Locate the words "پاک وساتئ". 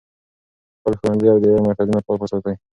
2.07-2.55